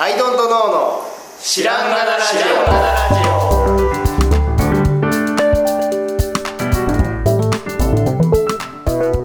[0.00, 1.02] アイドントノーの
[1.40, 2.36] 知らんがなラジ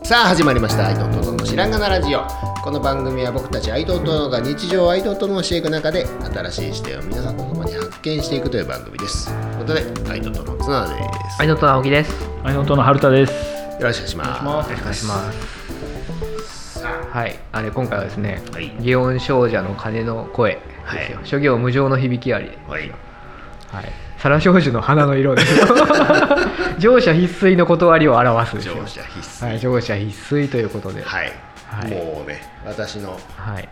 [0.02, 2.26] オさあ始まりましたアイドントノーの知らんがなラジオ
[2.64, 12.34] この番組は僕たちアイドントノーが日常をアイドントノーしていく中で新しい視点を皆さんと共に発見していくという番組ですということでアイドントノー綱田ですアイドント直樹です。
[12.44, 13.32] アイノントの春田です。
[13.32, 15.63] よろしくお願いしますよろしくお願いします。
[17.14, 20.60] さはい、あれ今回はですね、はい祇園少女の鐘の声で
[21.06, 21.18] すよ。
[21.18, 22.50] はい諸行無常の響きあり。
[22.68, 22.90] あはい
[23.72, 23.86] はい。
[24.18, 25.68] 皿少女の花の色ですよ。
[26.80, 28.76] 乗車必須の断りを表すですよ。
[28.76, 31.02] 乗車必須はい、乗車必須ということで。
[31.02, 31.04] い。
[31.04, 31.32] はい、
[31.68, 33.70] はいもうね私のはい。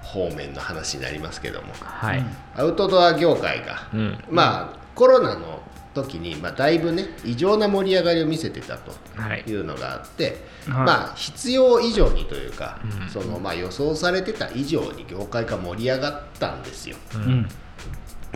[0.00, 2.24] 方面の話になりますけどもはい。
[2.56, 5.60] アウトドア業界が、うんまあコロナの
[5.94, 9.44] 時に、まあ、だいぶね異常な盛り上がりを見せてたとはい。
[9.46, 10.86] いうのがあって、はい。
[10.86, 13.08] まあ必要以上にというか、うん。
[13.08, 16.96] そのまあ、予想されてた以上に業界が盛り上がったんですよ。
[17.14, 17.48] うん。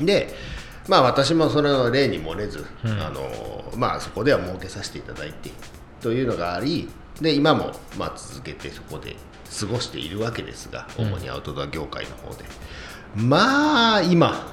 [0.04, 0.34] で
[0.88, 2.90] まあ私もそれの例に漏れず、うん。
[3.00, 5.50] あのまあそこでは儲けさせていただいて
[6.00, 6.88] というのがあり
[7.20, 9.16] で今もまあ続けてそこで
[9.58, 11.12] 過ごしているわけですがうん。
[11.12, 12.44] 主にアウトドア業界の方で、
[13.16, 14.52] まあ今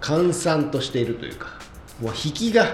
[0.00, 1.53] 閑散としているというか
[2.00, 2.66] もう引きが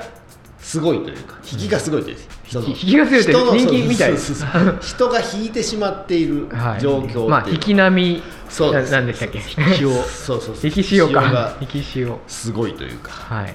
[0.60, 2.16] すごいというか引きがすごいという、
[2.48, 4.16] その引きが強いって人気みたい。
[4.18, 6.80] そうそうそう 人が引いてしまっているはい。
[6.80, 8.16] 状況っていまあ、引き波。
[8.16, 8.74] なそう。
[8.74, 9.40] ですなんでしたっけ？
[9.74, 9.90] 潮。
[9.90, 10.56] そうそうそう。
[10.62, 11.56] 引き潮か。
[11.60, 12.18] 引き潮。
[12.26, 13.54] すごいというかはい。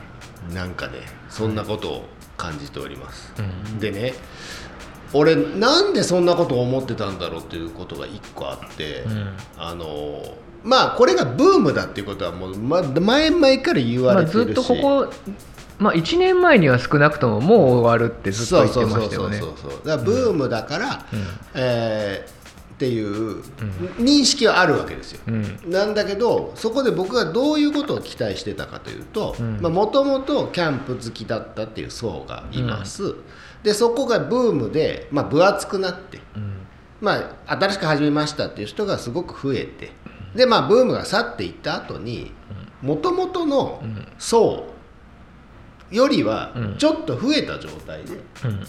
[0.54, 0.94] なんかね
[1.30, 2.06] そんなことを
[2.38, 3.80] 感じております、うん。
[3.80, 4.14] でね
[5.14, 9.30] 俺なんでそんなことを思ってたんだろうっていうことが一個あって、うん。
[9.58, 15.14] あのまあこれがブームだっていうことはもう、ま、前々から言わまあ、れてるし、ずっとここ、
[15.78, 19.40] まあ、1年前には少なくとももう終わるってずっと言ってましたよね。
[19.40, 21.26] そうそうそうそうだからブームだから、うん。
[21.56, 22.36] えー
[22.76, 23.42] っていう
[23.98, 25.60] 認識はあるわけですよ、うん。
[25.68, 29.62] なんだけどそこで僕がどういうことを期待してたかというとうん。
[29.62, 33.16] もともとキャンプ好きだったっていう層がいます、
[33.64, 36.68] でそこがブームで、まあ、分厚くなって、うん。
[37.00, 39.92] まあ、新しく始めましたっていう人がすごく増えて
[40.36, 42.34] で、まあ、ブームが去っていった後に
[42.82, 44.06] もともとのうん。
[44.18, 44.66] 層
[45.96, 46.76] よりはうん。
[46.78, 48.68] ちょっと増えた状態で、うん。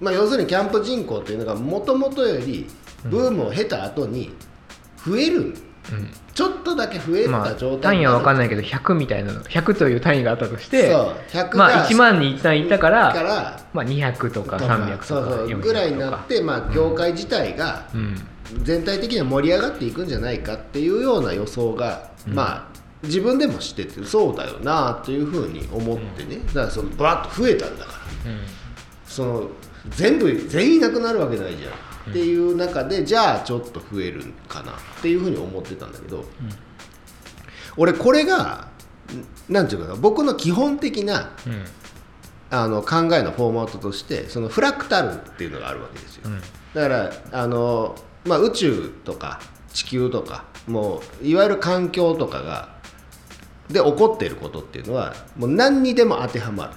[0.00, 2.66] まあ、要するにキャンプ人口っていうのがもともとより
[3.04, 4.32] ブームを経た後に
[5.04, 5.54] 増える。
[6.34, 18.16] ちょっとだけ増えた状態単位は分かんないけけど100みたいなの100という単位があったとしてそう100がまあ、1万に一旦いたからからまあ、200とかと300とかそうそう400ぐらいになって、まあ、業界自体がうん。
[18.62, 22.34] 全体的には盛り上がっていくんじゃないかっていうような予想が、うん。
[22.34, 22.75] まあ
[23.06, 26.38] 自分でもしててそうだよなというふうに思ってね。
[26.46, 27.98] だからそのバッと増えたんだから。
[29.06, 29.48] その
[29.88, 32.10] 全部全員いなくなるわけないじゃん。
[32.10, 36.24] っていう中でじゃあちょっと増えるかなっていうふうに思ってたんだけど、
[37.76, 38.68] 俺これが
[39.48, 41.64] んなんていうかな僕の基本的なうんうん。
[42.48, 46.40] あの考えのフォーマットとしてそのフラクタルっていうのがあるわけですよ、うん。
[46.40, 49.40] だからあの、まあ、宇宙とか
[49.72, 52.75] 地球とかもういわゆる環境とかが
[53.68, 56.72] で起こっていることっていうのはもう何にでも当てはまる。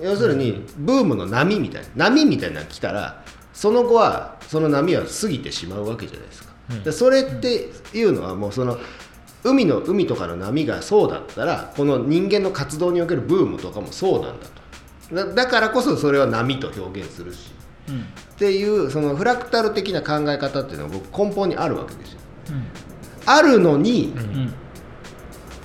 [0.00, 3.22] 要するにブームの波みたいな波みたいなのが来たら
[3.52, 6.84] その後はその波は過ぎてしまうわけじゃないですか、うん。
[6.84, 8.78] でそれっていうのはもうその
[9.42, 15.14] 海の海とかの波がそうだったらこの人間の活動におけるブームとかもそうなんだと。
[15.14, 17.50] だだからこそそれは波と表現するし。
[17.88, 18.00] うん。
[18.00, 22.18] っていうそのフラクタル的な考え方っていうのは僕根本にあるわけですよ。
[22.50, 22.64] うん。
[23.24, 24.54] あるのにう、うんん。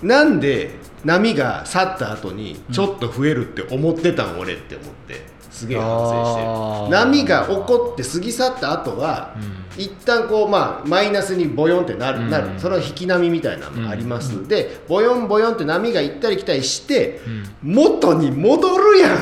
[0.02, 0.72] なんで
[1.04, 6.42] 波が去った後にちょっと増えるって思ってたん俺って思ってすげえ反省して。
[6.42, 9.36] る波が起こって過ぎ去った後は、
[9.78, 12.30] 一旦こうまあマイナスにボヨンってなる,、うん。
[12.30, 12.48] なる。
[12.58, 17.20] それは引き波みたいなのがあります、でボヨンボヨンって波が行ったり来たりして、
[17.62, 19.18] 元に戻るやん。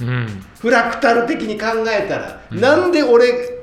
[0.00, 0.08] うん。
[0.08, 3.55] うんフラクタル的に考えたら、なんで俺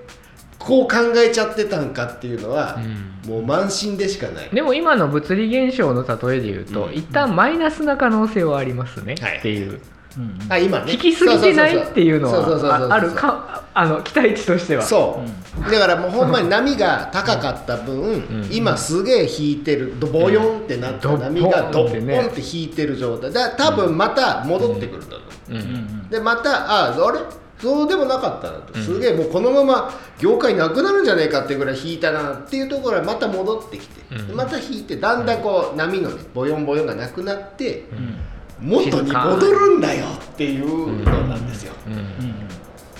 [0.63, 2.79] こう考えちゃってたんかっていうのは、
[3.27, 6.93] もう慢心でしかない、でも今の物理現象の例えで言うと、うん。
[6.93, 9.81] 一旦マイナスな可能性はありますね、はいっていう。
[10.17, 10.39] うん。
[10.47, 10.93] あ今ね。
[10.93, 14.83] 引きすぎてないっていうのそうそうそうそうそうはああるかあの期待値としては。
[14.83, 15.21] そ
[15.67, 18.49] う、だからもうほんまに波が高かった分、ん。
[18.49, 22.25] 今すげえ引いてるドボヨンってなった波がドッポンってね。
[22.27, 23.33] って引いてる状態。
[23.33, 25.61] だから多分また戻ってくるんだと、うんうん。
[25.61, 26.09] うん。
[26.09, 27.19] でまたああれ？
[27.63, 29.89] そうでもなかったなと、すげえもうこのまま
[30.19, 38.17] 業界なくなるんじゃないかっていうぐらい引いたなっていうところはまた戻ってきて、うんでまた引いてだんだんこう波のねボヨンボヨンがなくなって、うん。
[38.59, 42.35] 元に戻るんだよっていうのなんですよ、うんうん。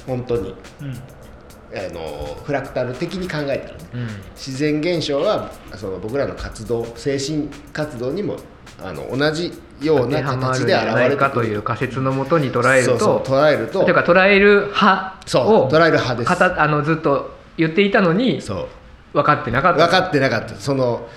[0.07, 0.55] 本当に。
[0.81, 0.93] うん。
[1.75, 8.37] あのフラクタル的に考えたらねうん自然現象はその僕らの活動精神活動にも
[8.81, 13.83] あの同じような形で現れるかという仮説のもとに捉えると捉えると。
[13.83, 16.27] というか捉える派をそう捉える派です。
[16.27, 18.67] かたあのずっと言っていたのにそう。
[19.13, 19.85] 分かってなかった。
[19.85, 20.55] 分かってなかった。
[20.55, 21.07] その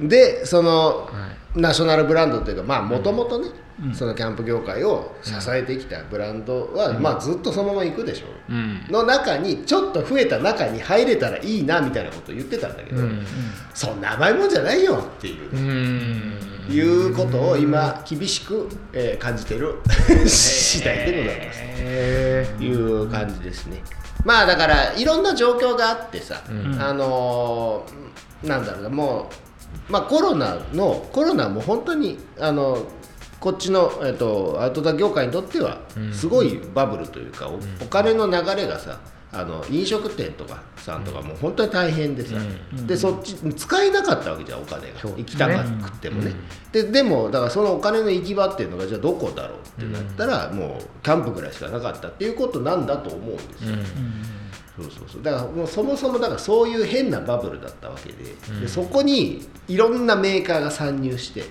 [0.00, 1.10] でその、は
[1.56, 1.60] い。
[1.60, 3.48] ナショナルブランドというかまあもともとね、
[3.94, 8.86] そのキャンプ業界を支えてきたブランドは、まあずっとそのまま行くでしょう、うん。
[8.90, 13.24] の中にちょっと増えた中に入れたらいいなみたいなことを言ってたんだけど、うん。
[13.74, 15.50] そんな甘いもんじゃないよっていう。
[15.50, 19.76] う、んいうことを今厳しく、えー感じてる
[20.26, 21.60] 次第でございます。
[21.62, 23.82] へーいう感じですね。
[24.24, 29.30] まあだからいろんな状況があってさ、うんあのーなんだろうなも
[29.88, 32.84] う、まあ、コロナのコロナも本当にあの
[33.40, 39.00] こっちの、えっとアウトドア業界にとってはうんすごいバブルというか、おお金の流れがさ
[39.38, 42.86] あの飲食店とかさんとかもう本当に大変でさ、うん。
[42.86, 46.32] でそっち使えなかったわけじゃんお金が、行きたかってもね、
[46.72, 53.76] ででもだからそのお金の行き場っていうのがじゃあどこだろうってなったら、もうキャンプぐらいしかなかったっていうことなんだと思うんですよ、
[54.76, 55.22] そうそうそう。
[55.22, 58.60] だからもうそもそもだからそういう変なバブルだったわけで,、うん。
[58.60, 61.44] でそこにいろんなメーカーが参入して、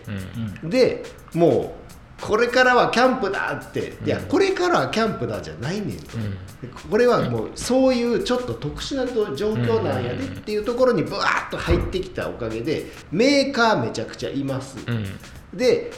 [0.64, 0.70] うん。
[0.70, 1.04] で
[1.34, 1.85] もう
[2.26, 6.70] これからはキャンプだって、いやうんこれからはキャンプだじゃないねんと、うん。
[6.90, 9.06] これはもうそういうちょっと特殊な
[9.36, 15.06] 状況なんやでっていうところにブワーッと入ってきたおかげでメーカーめちゃくちゃいます、うん。
[15.54, 15.92] で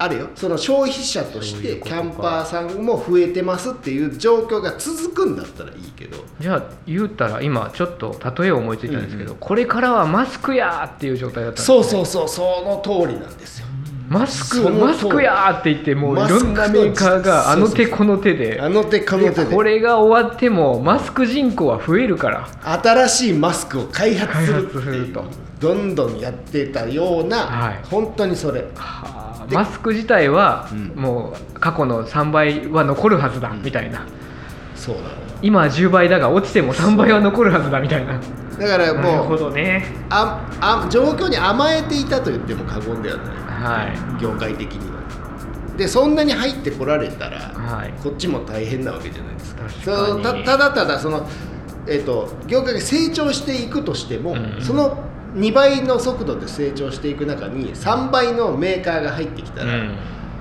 [0.00, 6.18] あれよその消費者としてキャンパーさんも増えてますっていう状況が続くんだったらいいけど。
[6.38, 13.66] じゃあ言うたら今ちょっと例えを思いついたんですけど、うんこれからはマスクやーっていう状態だったんですそうそうそうその通りなんですよ
[14.08, 18.58] マスクマスクやーって言ってもういろんなメーカーがあの手この手で。
[18.60, 19.44] あの手この手で。
[19.44, 22.48] でこれが終わってもマスク人口は増えるから。
[22.82, 25.24] 新しいマスクを開発するすると。
[25.60, 27.80] どんどんやってたような、はい。
[27.90, 28.64] 本当にそれ。
[29.52, 30.92] マスク自体はうん。
[30.96, 34.06] もう過去の3倍は残るはずだみたいな。
[34.74, 35.08] そうなの。
[35.08, 38.18] よ今は10倍だが落ちても3倍は残るはずだみたいな。
[38.58, 39.84] だからなるほもうどね。
[40.10, 43.36] ああ状況に甘えていたと言っても過言ではない。
[43.36, 44.22] はい。
[44.22, 44.98] 業界的には。
[45.76, 47.92] でそんなに入ってこられたら、はい。
[48.02, 49.68] こっちも大変なわけじゃないですか。
[49.68, 51.28] そのたただただその、
[51.86, 55.04] えっと業界が成長していくとしても、うんその
[55.34, 59.94] 2倍の速度で成長していく中に3倍のメーカーが入ってきたら、うん。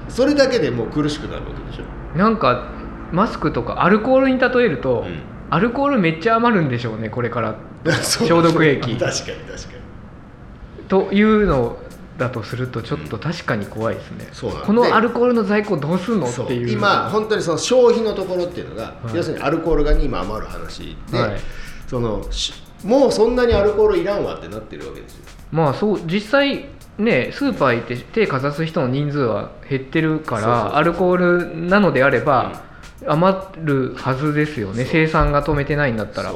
[0.09, 2.17] それだけでもう苦しくなるわけでしょ。
[2.17, 2.71] なんか
[3.11, 5.19] マスクとかアルコールに例えると、うん。
[5.49, 7.55] アルコールめっちゃ余るんでしょうねこれから。
[8.03, 8.95] 消毒液。
[8.97, 10.85] 確かに確かに。
[10.87, 11.77] というの
[12.17, 16.27] だとするとちょっと確かに怖いですね、そうなんでこのアルコールの在庫どうすんの？
[16.27, 16.69] っていう。
[16.69, 19.15] 今本当にその消費のところっていうのが、い。
[19.15, 21.39] 要するにアルコールが今余る話で、はい。
[21.87, 25.23] そのしもうそんなにアルコールいらんわってなってるわけですよ。
[25.51, 26.65] まあそう実際
[26.97, 32.66] ねスーパー行って手かざす人の人数は減ってるからアルコールなのであれば、
[33.05, 34.83] 余るはずですよね。
[34.83, 34.91] そう。
[34.91, 36.33] 生産が止めてないんだったら。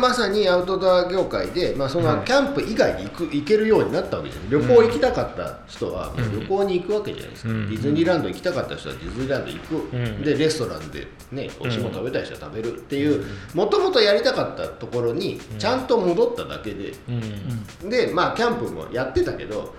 [0.00, 2.16] まさにアウトドア業界で、まあ、そはい。
[2.16, 4.50] のキャンプ以外に行く行けるようになったわけじゃない。
[4.50, 7.70] 旅行行きたかった人はもう旅行に行くわけじゃないですか、うん。
[7.70, 10.22] ディズニーランド行きたかった人はディズニーランド行く、うん。
[10.22, 13.24] でレストランでね美味しいもの食べたい人は食べるっていう
[13.54, 17.88] もともとやりたかったところにちゃんと戻っただけで、うん。
[17.88, 19.76] でまあキャンプもやってたけど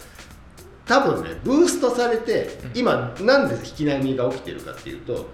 [0.86, 5.28] 多分ねブーストされて今なんで引き波が起きてるかっていうと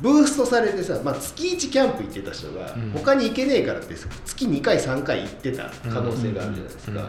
[0.00, 2.90] ブーストされてさ、まあ、月1キャンプ行ってた人がうん。
[2.92, 7.08] 他に行けねえからって月2回3回行ってた可能性があるじゃないですか、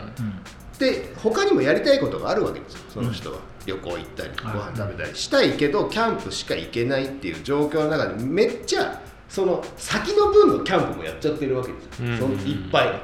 [0.80, 12.18] で他にもやりたいことがあるわけですよその人は、旅行行ったりご飯食べたりしたいけどキャンプしか行けないっていう状況の中でめっちゃその先の分のキャンプもやっちゃってるわけですよ、うん。
[12.18, 13.02] そのいっぱい、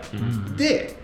[0.56, 1.03] で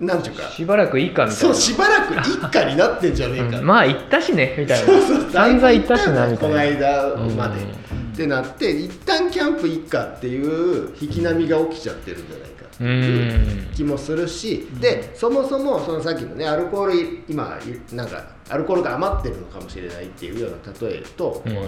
[0.00, 0.48] なんていうか。
[0.50, 1.40] しばらくいいかみたいな。
[1.40, 6.36] そうしばらく一家になってんじゃねえか、うんまあ行ったしねみたいそうそうな散々行ったしなみたいな。
[6.38, 8.12] この間まで、うん。
[8.12, 17.58] ってなって一旦キャンプ一家っていう引き波が起きちゃってるんじゃないかっていう気もするし、でそもそもそのさっきのねアルコール今
[17.92, 21.52] なんかアルコールが余ってるのかもしれないっていうような例えと、うん。
[21.56, 21.60] あ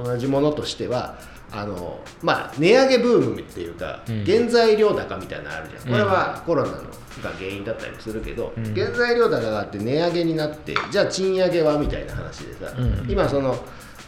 [0.00, 1.18] の同じものとしては
[1.52, 4.24] あのまあ値上げブームっていうか、うん。
[4.24, 5.82] 原材料高みたいなのあるじゃん。
[5.82, 6.78] これうんはコロナの
[7.22, 8.74] が原因だったりもするけど、うん。
[8.74, 13.10] 原材料高があって値上げになってじゃあ賃上げはみたいな話でさ、うん。
[13.10, 13.56] 今その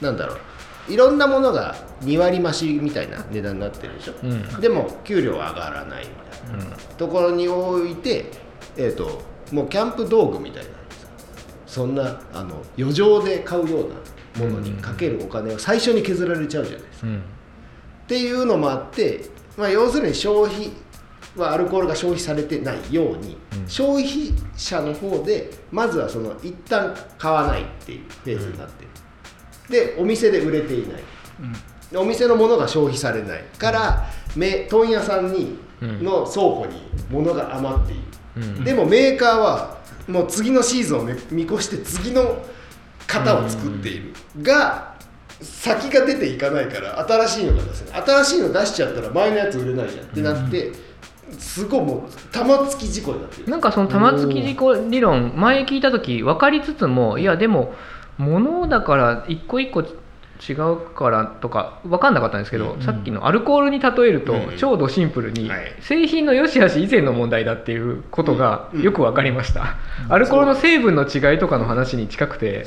[0.01, 4.61] なんだろういろんなものが2割増しみたいな値段になってるでしょ、うん。
[4.61, 6.77] でも給料は上がらないみたいな。
[6.97, 8.27] ところにおいて、
[8.77, 9.23] えー、と
[9.53, 10.73] もうキャンプ道具みたいなさ
[11.67, 13.95] そんなあの余剰で買うような
[14.37, 17.07] ものにかけるお金を最初に削られちゃうじゃないですか。
[17.07, 17.19] うん。
[17.19, 17.21] っ
[18.07, 20.71] ていうのもあってまあ、要するに消費
[21.37, 23.69] はアルコールが消費されてないように、うん。
[23.69, 28.91] 消費者の方でまずはその一旦買わないっていうフェーズになってる、
[29.69, 31.03] でお店で売れていない。
[31.91, 36.05] でお店のものが消費されないから、め問屋さんにうん。
[36.05, 38.03] の倉庫に物が余っている、
[38.37, 38.65] うん。
[38.65, 42.43] でもメーカーはもう次のシーズンをめ見越して次の
[43.07, 44.95] 型を作っている、が
[45.41, 48.03] 先が出ていかないから新しいのが出せない。
[48.03, 50.05] 新しいの出しちゃったら前のやつ売れないじゃん。
[50.05, 50.73] ってなって、
[51.39, 53.49] すごいもう玉突き事故になってる。
[53.49, 57.75] なんかその玉突き事故理論前聞いた時分かりつつもいやでも
[58.19, 59.85] 物だから一個一個
[60.49, 62.83] 違うからとか分かんなかったんですけど、うん。
[62.83, 64.57] さっきのアルコールに例えると、うん。
[64.57, 65.75] 超ドシンプルに、はい。
[65.81, 68.83] 製品の良し悪し以前の問題だっていうことがうん。
[68.83, 69.77] よく分かりました、
[70.09, 72.65] アルコールの成分の違いとかの話に近くて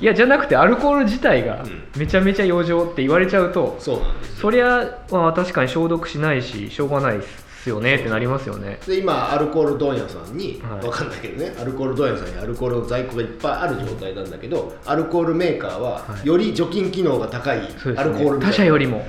[0.00, 1.84] いやじゃなくてアルコール自体がうん。
[1.96, 8.78] めちゃめちゃ余剰って言われちゃうと、そりゃまあ確かに消毒しないししょうがないっすよねってなりますよね。
[8.86, 10.86] で今アルコール問屋さんに、はい。
[10.86, 16.26] わかんないけどねアルコール問屋さんにアルコールの在庫がいっぱいある状態なんだけどアルコールメーカーははい。
[16.26, 19.04] より除菌機能が高いアルコールね他社よりも。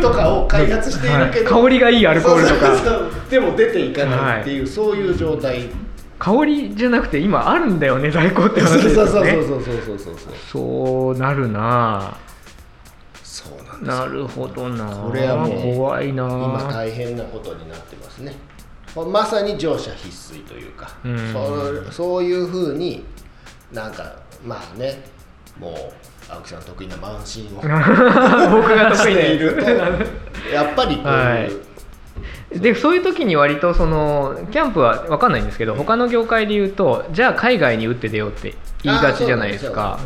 [0.00, 1.62] とかを開発しているけど、はい。
[1.64, 2.72] 香りがいいアルコールとか。
[3.30, 5.68] でも出ていかないっていう、そういう状態。
[6.18, 10.16] 香りじゃなくて今あるんだよね在庫ってそう話ですそうそうよねそうそうそうそうそう。
[10.52, 12.16] そうなるな
[13.42, 13.96] そうなんですよ。
[13.96, 14.86] なるほどな。
[14.86, 16.24] これはもう怖いな。
[16.24, 18.34] 今大変なことになってますね。
[18.94, 21.32] まさに乗車必須というか、うん。
[21.32, 23.04] そうそういうふうに
[23.72, 25.02] なんかまあね
[25.58, 25.74] もう
[26.28, 27.60] 青木さん得意な慢心を。
[27.60, 29.64] 僕が得意している。
[30.52, 32.60] やっぱりこういう、はい。
[32.60, 39.98] でそういう時に割とそのキャンプは分かんないんですけど他の業界で言うとじゃあ海外に打って出ようって言いがちじゃないですか。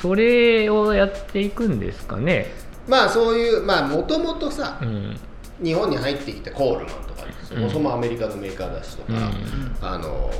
[0.00, 2.52] それをやっていくんですかね
[2.88, 5.16] まあそういうまあもともとさ、うん。
[5.62, 9.76] 日本に入ってきたコールマンとかそもそもアメリカのメーカーだしとか、うん。
[9.80, 10.30] あの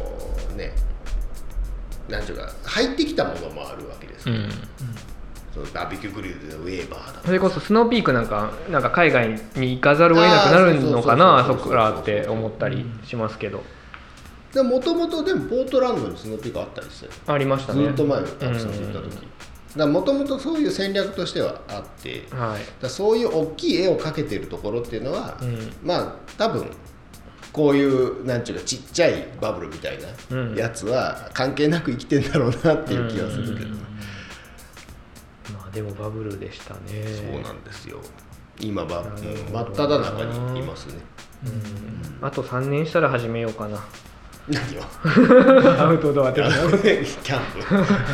[0.57, 0.73] ね
[2.09, 4.51] なんていうか入ってきたものもあるわけですよ、うん。
[5.55, 13.63] そのバーベキューグリルでウェーバーだそれこそスノーピークなんかなんか海外に行かざるを得なくなるのかなそこからって思ったりしますけど。
[14.53, 17.85] でもともとでもポートランドにスノーピークあったりしてありましたね。
[17.85, 19.27] ずっと前のたくさん行った時
[19.85, 22.83] もともとそういう戦略としてはあってはい。
[22.83, 25.73] らそういう大きい絵を描けてるところっていうのは、うん。
[25.83, 26.71] まあ多分
[27.53, 29.99] こういうなんていうかちっちゃいバブルみたい
[30.31, 30.55] うん。
[30.55, 33.75] なやつは関係なく生きてんだろうなっていう気がするけど、うん。
[35.53, 36.81] まあでもバブルでしたね。
[37.33, 37.99] そうなんですよ。
[38.61, 40.95] 今ば、なるほどうん真っ只中にいますね。
[42.21, 42.27] うん。
[42.27, 43.85] あと3年したら始めようかな
[44.49, 44.83] 何を？
[45.81, 46.71] アウトドアキ的なャン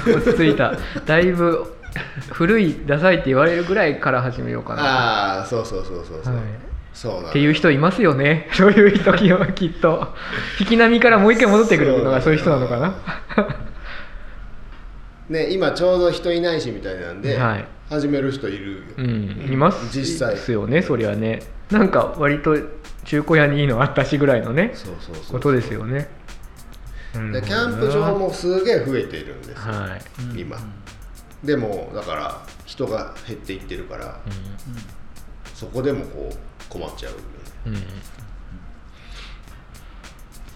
[0.05, 0.15] プ。
[0.15, 0.75] 落ち着いた。
[1.05, 1.77] だいぶ
[2.31, 6.45] 古いダサいって言われるぐらいから始めようかな、ああそうそうそうそうそう、はい。
[6.95, 8.49] そうっていう人いますよね。
[8.55, 10.15] そういう人はきっと。
[10.61, 12.95] 引き波からもう一回戻ってくるのがそういう人なのかな。
[15.29, 17.65] ね今ちょうど人いないしみたいなんで、はい。
[17.89, 18.73] 始める人いる。
[18.73, 20.35] よ、うんいます実際。
[20.35, 21.43] ですよねそりゃね。
[21.71, 22.57] なんか割と
[23.05, 24.71] 中古屋にいいのあったしぐらいのね。
[24.75, 25.33] そうそうそう。
[25.33, 26.09] ことですよね
[27.13, 29.99] でキャンプ場もすげえ増えているんですよ、は
[30.37, 30.59] い、今。
[31.45, 34.21] でもだから人が減っていってるから
[35.55, 36.35] そこでもこう
[36.69, 37.25] 困っちゃうよね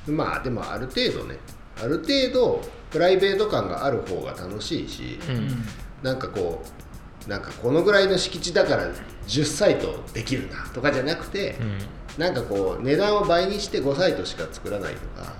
[0.08, 1.38] うんまあでもある程度ね。
[1.78, 5.64] ある程度プライベート感がある方が楽しいし、うん。
[6.02, 6.62] なんかこ
[7.26, 8.92] うなんかこのぐらいの敷地だから
[9.26, 11.56] 10サイトできるなとかじゃなくて、
[12.18, 15.34] なんかこう値段を倍にして5サイトしか作らないとか、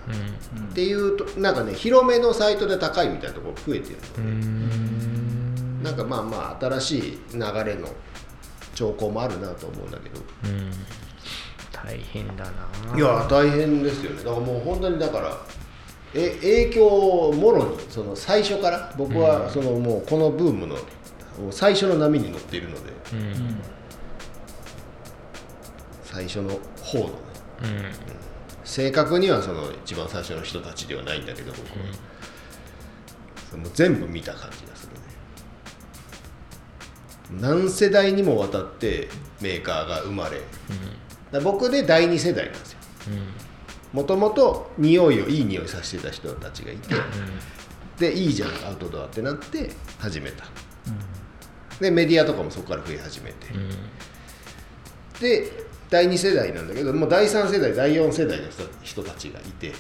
[0.71, 3.97] っていうとなんかね広めのサイトで高いみたいなところ増えてる。
[3.97, 4.27] ので、うん。
[4.27, 7.03] うんなんかまあまあ新しい
[7.33, 7.89] 流れの
[8.75, 10.21] 兆候もあるなと思うんだけど。
[10.45, 10.71] うん。
[11.73, 12.97] 大変だな。
[12.97, 14.19] いや大変ですよね。
[14.19, 15.37] だからもう本当にだから
[16.15, 20.77] え影響をもろにその最初から僕はそのもうこのブームの
[21.51, 22.93] 最初の波に乗っているので。
[23.13, 23.76] うん
[26.17, 26.49] 最初の
[26.83, 27.11] 方のね。
[27.63, 27.93] うん。
[28.65, 31.67] 正確にはその一番最初の人たちではないんだけど僕は、
[33.51, 34.95] その全部見た感じがする
[37.39, 37.43] ね。
[37.43, 39.09] 何世代にもわたって
[39.43, 40.47] メーカーが生まれだか
[41.33, 42.79] ら僕で第二世代なんですよ。
[43.93, 46.95] もともと匂いをいい匂いさせてた人たちがいて
[47.99, 50.47] でいいじゃんアウトドアってなって始めた。
[51.79, 53.49] でメディアとかもそこから増え始めて。
[55.21, 59.73] で第2世代なんだけどもう第3世代第4世代の人人たちがいてっ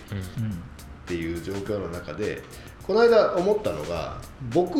[1.06, 2.42] ていう状況の中で
[2.82, 4.18] この間思ったのが
[4.52, 4.76] 僕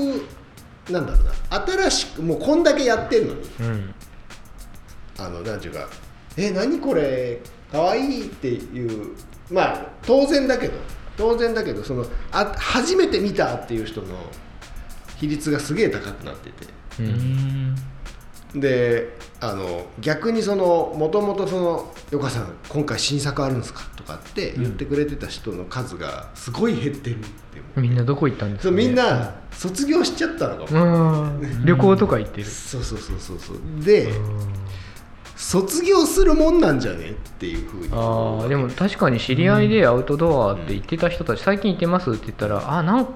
[0.91, 1.33] なんだろうな
[1.67, 3.95] 新しくもうこんだけやってるのにうん。
[5.19, 5.89] あのなんていうか
[6.37, 7.41] え何これ
[7.73, 9.17] かわいいっていう
[9.51, 10.75] まあ当然だけど
[11.17, 14.09] 当然だけどそのあ初めて見たっていう人の
[15.17, 16.67] 比率がすげえ高くなってて。
[17.01, 17.75] ううん
[18.55, 18.61] ん。
[18.61, 27.27] であの逆にそのもともとその「よかさん今回新作あるんですか?」とかって言ってくれてた人の数がすごい減ってるって
[27.77, 31.65] みんなどこ行ったんですか、ね、みんな卒業しちゃったのかも、うん。
[31.65, 32.47] 旅行とか行ってる。
[32.47, 33.85] そうそうそうそうそう。
[33.85, 34.39] でうん。
[35.37, 37.11] 卒業するもんなんじゃね？
[37.11, 37.89] っていうふうに。
[37.93, 42.11] ああでも確かに知り合いでアウトドアって言ってた人たち、最近行ってます？
[42.11, 43.07] って言ったらあなん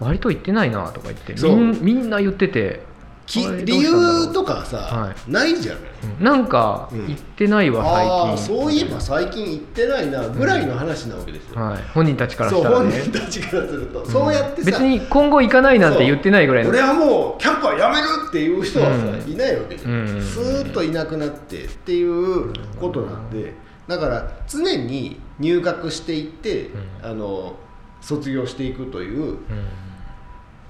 [0.00, 1.34] 割と行ってないなとか言って
[1.82, 2.80] みんな言ってて
[3.26, 5.82] き理由とかさ、はないじゃない
[6.18, 6.24] うん。
[6.24, 7.06] なんかうん。
[7.06, 13.18] 行ってないわ、ああ最近そういえば最近行ってないなぐらいの話なわけですよ、はい、本人たちからそう本したらね。
[13.18, 16.70] 人たちからすると、そうやってさ別に今後行かないなんて言ってないぐらいの。
[16.70, 19.32] 俺はもうキャンプはやめるっていう人はさ、うん。
[19.32, 19.76] いないわけ。
[19.76, 20.22] じゃん、うん。
[20.22, 23.54] スーッといなくなってっていうことなんで。
[23.88, 26.66] だから常に入学していって、
[27.02, 27.10] うん。
[27.10, 27.56] あの
[28.00, 29.38] 卒業していくといううん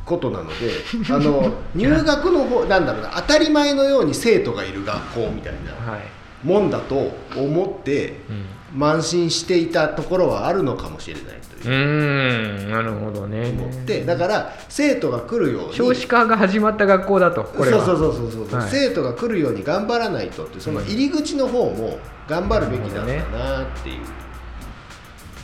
[0.05, 0.53] ことなので
[1.11, 6.03] あの入学の方なんだろうな当たり前のように生徒がいる学校みたいなはい。
[6.43, 8.45] もんだと思ってうん。
[8.75, 11.23] 慢心していたところはあるのかもしれない
[11.63, 12.67] とういう。
[12.67, 12.71] ーん。
[12.71, 13.51] なるほどね。
[13.51, 17.85] 思ってだから生徒が来るように少子化が始まった学校だとこれは。
[17.85, 18.71] そうそうそうそうそう、はい。
[18.71, 23.97] 生徒が来るように頑張らないとってその入り口の方も頑張るべきなんだなっていう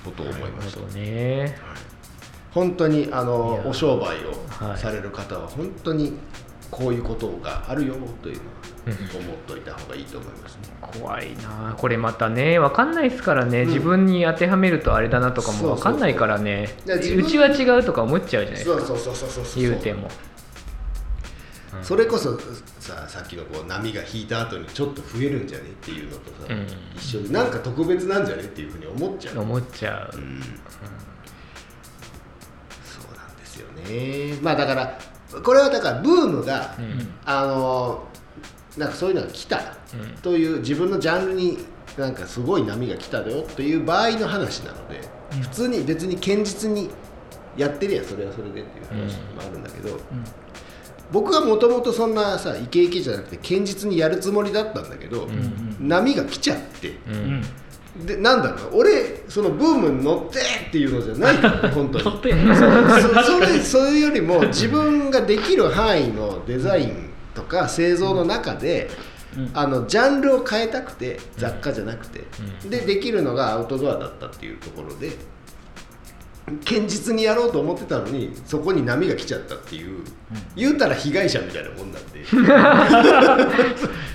[0.05, 1.59] ことを思いました、なるほどね
[2.53, 4.79] 本当にあのお商売をはい。
[4.79, 6.15] される方は本当に
[6.71, 8.43] こういうことがあるよというの
[8.87, 8.93] うん。
[8.93, 10.63] を思っといた方がいいと思いますね。
[10.81, 11.75] 怖いな。
[11.77, 13.69] これまたね分かんないですからね、うん。
[13.69, 16.71] 自分に当てはめるとあれだなとかも分かんないからね。
[16.87, 18.81] うちは違うとか思っちゃうじゃないですか。
[18.87, 20.09] そうそうそうそうそう言うても。
[21.83, 22.39] それこそ
[22.81, 26.67] ささっきのこう波が引いた後にちょっと増えるんじゃねっていうのとさ、うん。
[26.97, 29.41] 一緒でなんか特別なんじゃねっていうふうに思っちゃう。
[29.41, 30.43] 思っちゃう、うん
[33.89, 34.41] ですよね。
[34.43, 34.99] まあだから
[35.43, 37.09] これはだからブームが、うん。
[37.25, 38.05] あの
[38.77, 40.11] なんかそういうのが来たうん。
[40.23, 41.59] という自分のジャンルに
[41.97, 45.01] なんかすごい波が来たよという場合の話なので、
[45.43, 46.91] 普通に別に堅実に
[47.57, 49.99] やってりゃそれはそれでっていう話もあるんだけど、
[51.11, 55.29] 僕はもともとそんなさイケイケじゃなくて堅実にやるつもりだったんだけど、
[55.81, 56.95] 波が来ちゃって。
[57.99, 58.77] うんでなんだろうな。
[58.77, 62.05] 俺そのブームに乗ってっていうのじゃないから 本当に。
[62.05, 62.21] そ
[63.25, 68.91] それそれよりも自分ができる範囲のデザインとか製造の中で、
[69.37, 69.51] うん。
[69.55, 72.25] あのジャンルを変えたくて雑貨じゃなくて、
[72.69, 75.13] でできるのがアウトドアだったっていうところで
[76.65, 80.03] 堅実にやろうと思ってたのにそこに波が来ちゃったっていう、
[80.57, 82.19] 言うたら被害者みたいなもんなんで。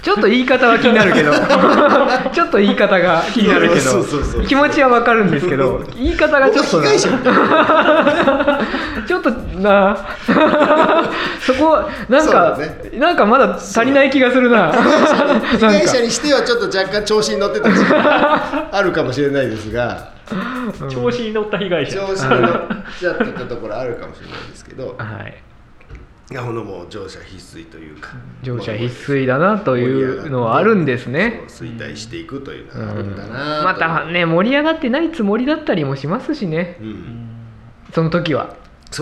[0.04, 1.32] ちょっと言い方は気になるけど。
[2.34, 4.04] ちょっと言い方が気になるけど。
[4.46, 7.10] 気持ちはわかるんですけど言い方がちょっと被害者
[9.08, 9.98] ちょっとな。
[11.39, 14.72] そこなんか、そうだなんかまだ足りない気がするな。
[14.72, 20.12] 被害者にしてはちょっと若干調子に乗ってた時期があるかもしれないですが
[20.89, 21.93] 調子に乗った被害者。
[21.93, 22.67] 調子に乗っ
[23.00, 24.96] ちゃってたところあるかもしれないですけど。
[25.00, 25.43] はい。
[26.32, 28.12] いやほんのもう乗車必須というか。
[28.41, 31.43] 乗車必須だなというのはあるんですね。
[31.48, 33.65] 衰退していくといううのがあるんだなとん。
[33.65, 36.78] またね盛り上がってないつもりだったりもしますしね。
[36.82, 37.30] うん。
[37.93, 38.56] その時は。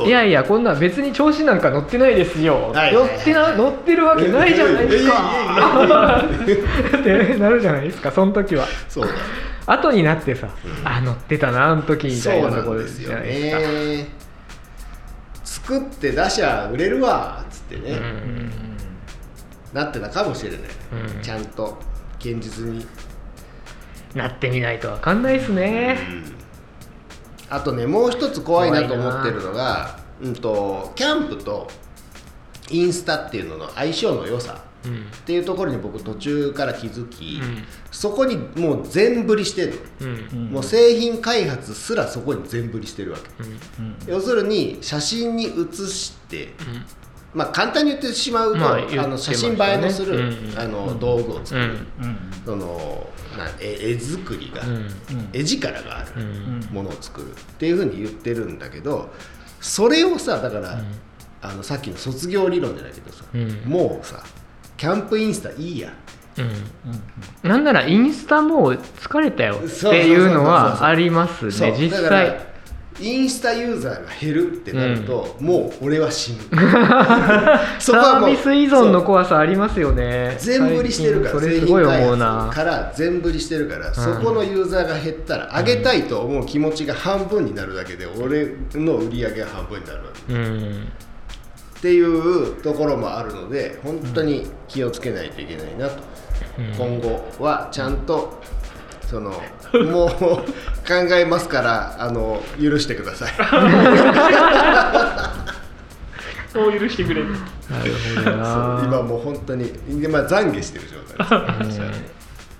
[0.06, 2.94] いやいやこんな別に調子なんか乗ってないですよ、はい。
[2.94, 6.24] 乗ってな乗ってるわけないじゃないですか。
[6.98, 8.65] ってなるじゃないですかその時は。
[8.88, 9.06] そう。
[9.06, 9.12] だ
[9.65, 10.50] 後になってさ、
[10.84, 14.21] あ乗ってたなあの時みたそいうなところですすじゃないですかね。
[15.43, 18.52] 作って出しゃ売れるわっつってね、うん。
[19.74, 20.60] なってたかもしれない、
[21.15, 21.21] うん。
[21.21, 21.78] ちゃんと
[22.19, 22.86] 現実に、
[24.15, 25.97] なってみないと分かんないですね、
[27.50, 31.69] あとねもう一つ怖いなと思ってるのがうんとキャンプと
[32.69, 37.63] インスタっていうのの相性の良さうんっていうところに僕途中から気づき、うん。
[37.91, 40.46] そこにもう全振りしてるの、うん。
[40.52, 44.12] もう製品開発すらそこに全振りしてるわけ。
[44.12, 46.50] 要するに写真に写して、
[47.34, 50.54] まあ簡単に言ってしまうと、まあ言ってまあの写真映えのする、うん。
[50.58, 51.78] あの道具を作る、
[52.46, 54.62] そのな絵絵作りが、
[55.32, 56.60] 絵力がある、うん。
[56.72, 59.13] ものを作るっていうふうに言ってるんだけど
[59.62, 60.82] それをさだから、
[61.41, 63.62] あのさっきの卒業理論じゃないけどさ、うん。
[63.65, 64.24] もうさ
[64.82, 65.94] キャンプインスタいいや
[66.39, 67.48] うん。
[67.48, 71.76] なんならインスタもう疲れたよっていうのはありますね。
[71.78, 72.48] 実際。
[73.00, 76.38] インスタユーザーが減るってなると、もう俺は死ぬ。
[77.78, 80.36] そサこはもうービス依存の怖さありますよね。
[80.39, 90.34] 全振りしてるからそれ製すごいから全振りしてるから、そこのユーザーが減ったら上げたいと思う気持ちが半分になるだけで俺の売り上げが半分になるわけ。
[90.34, 90.88] うん
[91.82, 96.04] っていうところもあるので本当に気をつけないといけないなと、
[96.78, 98.39] 今後はちゃんと
[99.08, 99.32] その
[99.91, 100.10] もう
[100.88, 103.32] 考えますからあの許してください。
[106.54, 107.30] そう許してくれる。
[107.32, 107.91] なる
[108.24, 108.82] ほどな。
[108.84, 111.82] 今もう本当に今懺悔してる状態です、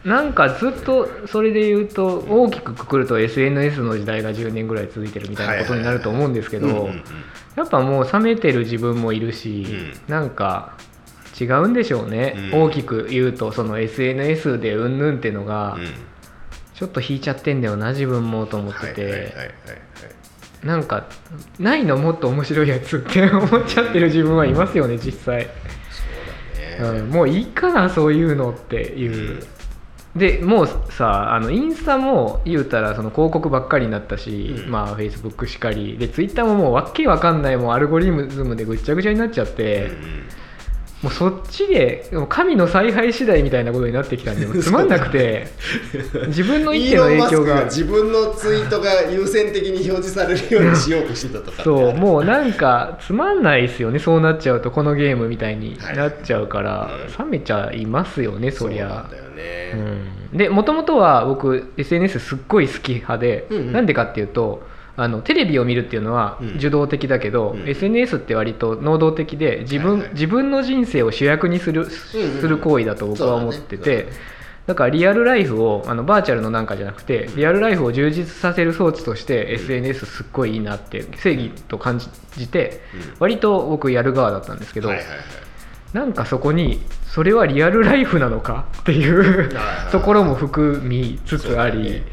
[0.04, 6.90] なんかずっとそれで言うと大きくくくると SNS の時代が10年ぐらい続いてるみたいなことになると思うんですけど
[7.56, 10.74] やっぱもう冷めてる自分もいるし、うなんか
[11.40, 12.64] 違うんでしょうね、うん。
[12.64, 15.88] 大きく言うとその SNS でうんぬんっていうのがうん。
[16.82, 19.36] ちょっと引いちゃってんだよな自分もと思ってて、
[20.64, 21.06] なんか
[21.60, 25.48] ないのもっと面白いやつって思っちゃってる自分はいますよね実際、
[26.80, 29.46] うん、もういいかなそういうのっていう、
[30.15, 34.71] でもうさあのインスタも言うたらその広告ばっかりになったし、うん。
[34.71, 35.97] まあフェイスブックしかり。
[35.97, 40.24] でツイッターももうわけわかんないもうアルゴリズムでぐっちゃぐちゃになっちゃって、うんうん
[41.02, 45.48] もうそっちで神の采配次第みたいなことになってきたんで つまんなくて
[46.28, 47.66] 自分の一手の影響が。
[47.66, 51.64] 自分のツイートが優先的に表示されるようにしようとしてたとか。
[51.64, 54.00] そうもうなんかつまんないですよね。
[54.00, 57.32] そうなっちゃうとこのゲームみたいにはいなっちゃうから、うん。
[57.32, 58.88] 冷めちゃいますよねそりゃ。
[58.88, 63.74] そうなんだよね、うん、でもともとは僕 SNS すっごい好き派で、うんうん。
[63.74, 64.62] なんでかっていうと
[64.98, 66.48] あのテレビを見るっていうのはうん。
[66.56, 67.70] 受動的だけど、うん。
[67.70, 70.10] SNS って割と能動的で自分,、はいはい。
[70.14, 73.98] 自分の人生を主役にする,、する行為だと僕は思っててそうだね。
[73.98, 82.00] そうだねだからリアルライフをあのバーチャルのなんかじゃなくてリアルライフを充実させる装置として SNS すっごいいいなって正義と感
[82.38, 83.14] じてうん。
[83.20, 84.92] 割と僕やる側だったんですけど、
[85.94, 92.04] なんかそこにそれはリアルライフなのかっていうはい ところも含みつつあり、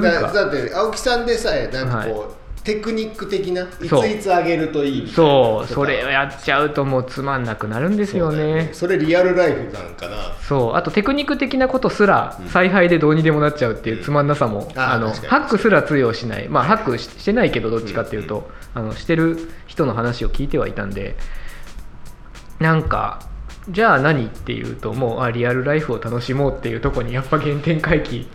[0.00, 5.72] だだって青木さんでさえなんかこう、テクニック的ないついつ上げるといいそう。
[5.72, 8.70] それをやっちゃうともうつまんなくなるんですよね。
[8.72, 10.16] それリアルライフなんかな。
[10.42, 10.74] そう。
[10.74, 16.48] あとテクニック的なことすら采配でどうにでもなっちゃうっていうつまんなさも、うんあーあのハックすら通用しない。
[16.48, 21.16] まあハックししてないけどどっちかっていうと、あのしてる人の話を聞いてはいたんで
[22.58, 23.20] なんか
[23.70, 28.26] じゃあ何っていうともうあリアルライフを楽しもうっていうとこにやっぱ原点回帰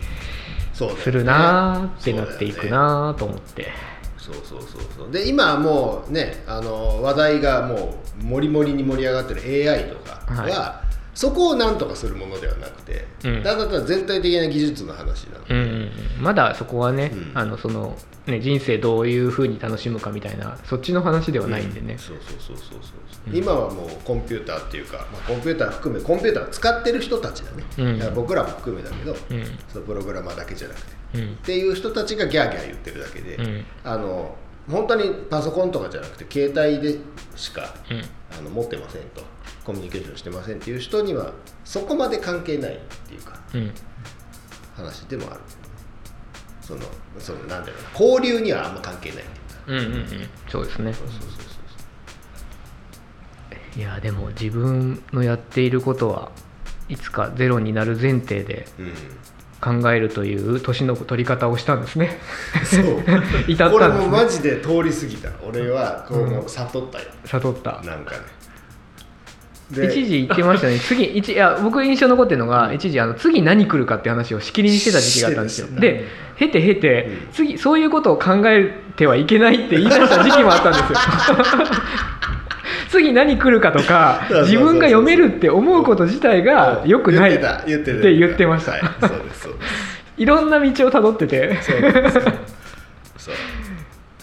[0.74, 3.68] するなーってなっていくなーと思って、
[4.16, 5.10] そうそうそうそう。
[5.10, 10.82] で今はもうねあの話題がもうもりもりに盛り上がってる AI とかは、は
[11.14, 13.42] そこをなんとかするものではなくて、うん。
[13.42, 15.68] ただただ全体的な技術の話なので、うんうん
[16.18, 16.22] うん。
[16.22, 17.32] まだそこはね,、うん。
[17.34, 17.96] あのその
[18.26, 23.32] ね人生どういうふうに楽しむかみたいなそっちの話ではないんでね、そうそうそうそうそう、う。
[23.32, 23.36] ん。
[23.36, 27.98] 今はもうコンピューターっていうか、まあ、コンピューター含めコンピューター使ってる人たちだね、うん。
[27.98, 29.44] だから僕らも含めだけど、うん。
[29.68, 30.92] そのプログラマーだけじゃなくて。
[31.14, 31.32] うん。
[31.32, 33.64] っていう人たちがギャーギャー言ってるだけで、うん。
[33.84, 34.34] あの
[34.70, 36.98] 本当にパソコンとかじゃなくて携帯で
[37.36, 38.02] しかうん。
[38.38, 39.22] あの持ってませんと
[39.64, 41.32] コミュニケーションしてませんっていう人には
[41.64, 43.72] そこまで関係ないっていうかうん。
[44.76, 45.40] 話でもある。
[46.60, 46.80] その
[47.18, 49.86] そのなんだろうな交流にはあんま関係ないっていうか。
[49.86, 50.28] うんうんうん。
[50.48, 50.92] そうですね。
[50.92, 51.36] そうそうそうそ
[53.76, 56.30] ういやでも自分のやっていることは
[56.88, 58.92] いつかゼロになる前提でうん。
[59.62, 62.18] 考えるという年の取り方をしたんですね。
[62.64, 63.04] そう。
[63.46, 64.06] 至これったんですね。
[64.06, 65.30] もマジで通り過ぎた。
[65.46, 67.80] 俺はこう悟ったよ、悟った。
[67.84, 68.41] なんかね
[69.72, 70.78] 一時言ってましたね。
[70.82, 75.68] 次一いや僕印象残ってるのが一時あの次何来るかって話をしきりにしてた時期があったんですよ。
[75.78, 76.06] で
[76.38, 77.32] 経て経て、うん。
[77.32, 80.98] 次そういうことを考えてはいけないって言い出した時期もあったんですよ。
[82.90, 88.72] 次何来るかとか自分が読めるって思うこと自体が良くない言ってた言ってました。
[88.72, 88.82] はい、
[90.22, 91.58] いろんな道をたどってて。
[91.62, 91.76] そう
[93.16, 93.34] そう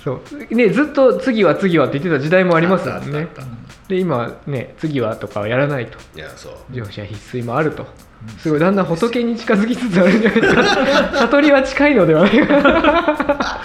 [0.03, 3.27] そう、ね、ずっと次は次はって言ってた時代もありますもんね。
[3.87, 5.97] で今ね次はとかはやらないと。
[6.15, 6.53] いやそう。
[6.71, 7.85] 必須もあると。
[8.37, 10.63] すごいだんだん仏に近づきつつあるんじゃないですか。
[11.19, 13.63] 悟りは近いのではないか。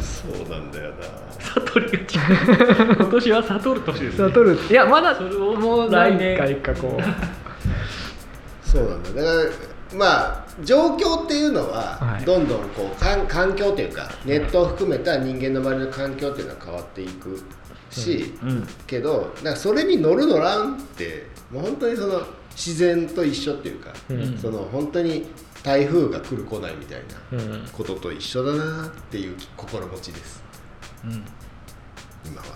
[0.00, 0.96] そうなんだよな。
[1.54, 4.28] 悟りが違う今年は悟る年ですね。
[4.28, 4.58] 悟る。
[4.70, 6.38] いやまだそれをもう何来年。
[6.38, 7.02] 回かこう。
[8.68, 9.10] そうなんだ。
[9.10, 12.24] だからまあ状況っていうのははい。
[12.24, 17.42] どんどんこう環環境というかネットを含めた人間の周りの環境っていうのは変わっていく
[17.90, 18.66] し、うん。
[18.86, 24.38] けどなんかそれに乗る乗らんってもう本当にその自然と一緒っていうか、うん。
[24.38, 25.26] その本当に
[25.62, 27.68] 台風が来る来ないみたいなうん。
[27.72, 30.42] ことと一緒だなっていう心持ちです。
[31.04, 31.24] うん。
[32.24, 32.46] 今は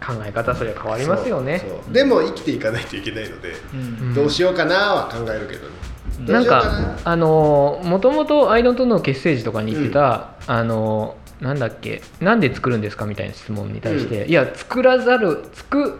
[0.00, 1.62] 考え方それは変わりますよね。
[1.92, 4.14] でも生きていかないといけないので、うん。
[4.14, 5.68] どうしようかなは考えるけど。
[5.68, 5.74] ね、
[6.20, 15.98] どなうんしようかあのもともとアイドントの結成時とかに言ってた、あのなんだっけなんで作るんですかみたいな質問に対して、いや作らざる作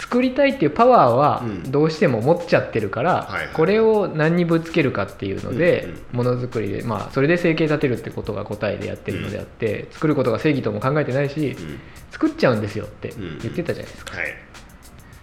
[0.00, 1.70] 作りたいっていうパワーはうん。
[1.70, 3.54] どうしても持っちゃってるから、はいはい。
[3.54, 6.16] これを何にぶつけるかっていうので、うんうん。
[6.16, 11.80] ものづくりでまあそれで生計立てるってことが答えでやってるのであって、作ることが正義とも考えてないし、うん。
[12.10, 13.38] 作っちゃうんですよってうん。
[13.40, 14.16] 言ってたじゃないですか。
[14.16, 14.26] はい。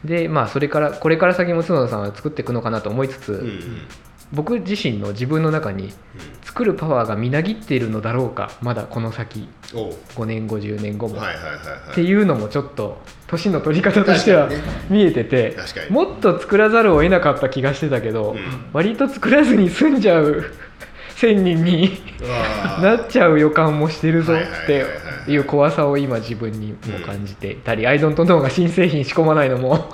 [0.06, 3.88] でまあそれからこれから先も角田さんは作っていくのかなと思いつつ、うんうん
[4.34, 5.94] 僕自身の自分の中に
[6.44, 9.48] 作るパワーがみなぎっているのだろうかまだこの先。
[9.74, 9.94] うん、おう。
[10.16, 11.58] 5年後10年後も、はいはいはいは
[11.90, 11.92] い。
[11.92, 14.50] っていうのもちょっと年の取り方としては
[14.90, 15.56] 見えてて、
[15.90, 18.40] もっと作らざるを得なかった気がしてたけど、うん。
[18.74, 20.44] 割と作らずに済んじゃう
[21.18, 22.00] 1000人に
[22.82, 24.86] なっちゃう予感もしてるぞって
[25.32, 29.90] いう怖さを今自分にも感じていたり、アイドントノーが新製品仕込まないのも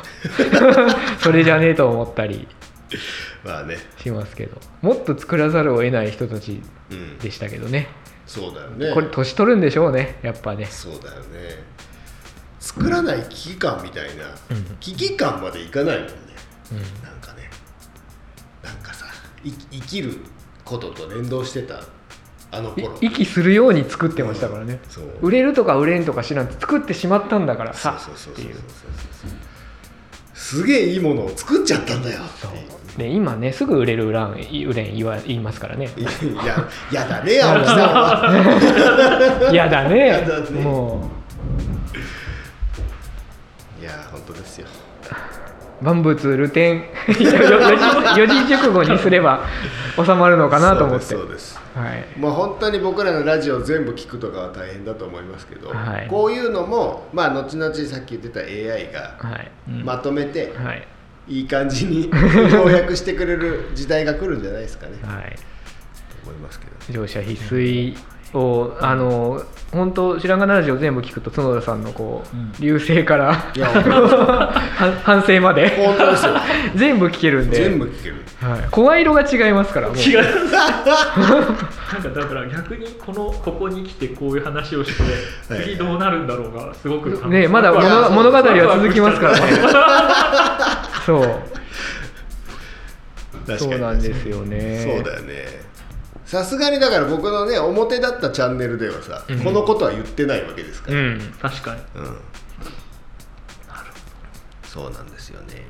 [1.20, 2.48] それじゃねえと思ったり
[3.44, 3.78] まあね。
[3.98, 4.58] しますけど。
[4.82, 7.18] もっと作らざるを得ない人たちうん。
[7.20, 7.88] でしたけどね。
[8.26, 8.94] そうだよね。
[8.94, 10.20] これ年取るんでしょうね。
[10.22, 10.66] やっぱね。
[10.66, 11.64] そうだよね。
[12.60, 14.78] 作らない危機感みたいな、うん。
[14.80, 16.14] 危機感までいかないもんね。
[16.72, 16.78] うん。
[17.04, 17.50] なんかね。
[18.64, 19.06] なんかさ
[19.44, 20.18] い生きる
[20.64, 21.84] ことと連動してた
[22.52, 22.98] あの頃。
[23.02, 25.06] い息するように作ってましたからね、そう。
[25.22, 28.46] 売れるとか売れんとか知らんと作ってしまったんだからそうさそうそうそうそう。
[28.46, 28.60] っていう。
[30.34, 34.38] すげえいいものを作っちゃったんだよっていうで今ねすぐ売れる売らん売
[34.74, 35.90] れん言わ言いますからね。
[35.98, 36.02] い
[36.46, 39.50] ややだね 青木さんは。
[39.52, 40.08] 嫌だね。
[40.08, 40.62] やだね。
[40.62, 41.10] も
[43.82, 44.68] いや本当ですよ。
[45.82, 49.42] う万物流転四字四字熟語にすれば
[49.96, 51.06] 収まるのかなと思って。
[51.06, 51.80] そうですそうです。
[51.80, 52.06] はい。
[52.20, 56.08] まあ本当に僕らのラジオ全部聞くとかは大変だと思いますけど、はい。
[56.08, 59.18] こういうのもまあ後々さっき言ってた AI が
[59.84, 60.93] まとめてはいい
[61.28, 62.10] い感じに
[62.52, 64.94] 要約してくれる時代が来るんじゃないですかね。
[65.04, 65.36] はい。
[65.36, 66.72] と思いますけど。
[67.02, 67.96] 乗車必須
[68.34, 72.54] をあの本当白髪ラジオ全部聞くと角田さんのこう、うん。
[72.60, 73.34] 流星から
[74.76, 75.70] 反反省まで。
[75.70, 76.34] 本当ですよ。
[76.76, 77.58] 全部聞けるんで。
[77.58, 78.16] 全部聞ける。
[78.42, 79.98] はい、声色が違いますからもう。
[79.98, 84.92] 違うなんかだから逆にこのここに来てこういう話をし
[85.48, 85.64] てはい。
[85.64, 91.44] 次どうなるんだろうがすごくねまだ物語は続きますからねそう。
[93.46, 93.60] 確かに。
[93.60, 94.84] そうなんですよね。
[94.84, 95.46] そうだよね。
[96.26, 99.40] さすがにだから僕のね表だったチャンネルではさ、うん。
[99.40, 101.82] このことは言ってないわけですから、うん確かに。
[101.96, 102.18] うん。
[104.66, 105.66] そうなんですよね。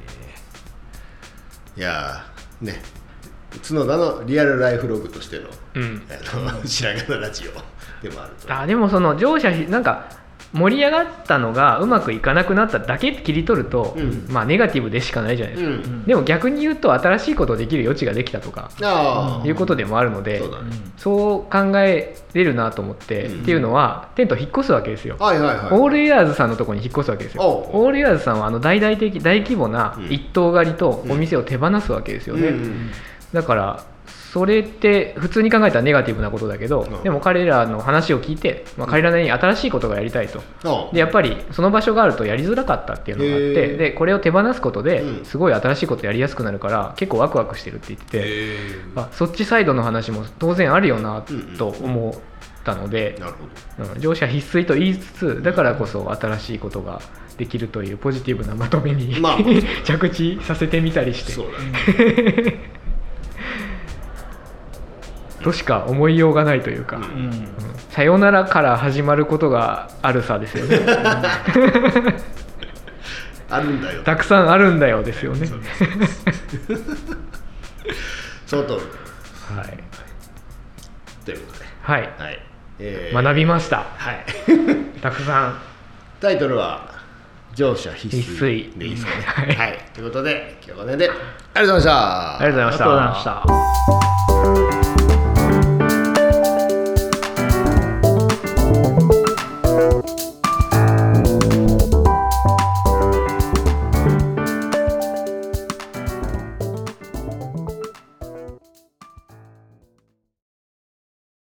[1.75, 2.81] いやーね。
[3.67, 6.01] 角田のリアルライフログとしての,、うん。
[6.09, 8.53] あの白髪のラジオでもあると。
[8.53, 10.07] あでもその乗車ひなんか
[10.53, 14.27] 盛り上がったのがうまくいかなくなっただけ切り取ると、うん。
[14.29, 16.03] まあネガティブでしかないじゃないですか、うん。
[16.05, 23.41] でも逆に言うと新しいことをできる余地ができたとかああ、いうことでもあるので、そうだね、そう考えれるなと思って、うん。
[23.41, 25.65] っていうのはテント引っ越すわけですよ、はいはいはい。
[25.71, 27.43] オールエアーズさんのところに引っ越すわけですよ。
[27.43, 30.05] オールエアーズさんはあの大々的大規模なうん。
[30.11, 32.91] 一棟借りとお店を手放すわけですよね、うん。
[33.33, 33.83] だから
[34.33, 37.03] それって普通に考えたらネガティブなことだけど、うん。
[37.03, 40.41] でも彼らの話を聞いて、まあ、彼らなりに新しいことがやりたいと。
[40.63, 43.77] あでやっぱりその場所があるとやりづらかったっていうのがあっへてー。
[43.77, 45.25] でこれを手放すことでうん。
[45.25, 48.55] すごい新しいことやりやすくなるから結構ワクワクしてるって言ってて、
[48.95, 51.55] あそっちサイドの話も当然あるよなうんうん。
[51.55, 53.19] と思ったので、
[53.77, 54.01] うん。
[54.01, 57.01] 乗車必須と言いつつだからこそ新しいことが
[57.37, 59.37] できるというポジティブなまとめに、まあ。
[59.85, 61.33] 着地させてみたりして
[65.43, 67.03] としか思いようがないというか、うん。
[67.03, 67.47] うん。
[67.89, 70.79] さよならから始まることがあるさですよね。
[73.49, 74.01] あるんだよ。
[74.03, 75.45] たくさんあるんだよですよね。
[75.45, 76.23] そうです。
[78.47, 78.77] その通り
[79.55, 79.77] はい、
[81.25, 81.65] ということで。
[81.81, 82.39] はい、はい、
[82.79, 83.23] えー。
[83.23, 83.85] 学びました。
[83.97, 84.25] はい。
[85.01, 85.59] たくさん。
[86.19, 86.89] タイトルは
[87.53, 88.19] 乗車必須。
[88.21, 88.77] 必須。
[88.79, 89.53] でいいですかね。
[89.55, 89.69] はい。
[89.69, 91.09] はい、ということで今日はこの辺で。
[91.09, 92.39] ありがとうございました。
[92.39, 93.41] ありがとうございました。
[93.41, 94.92] ありがとうございました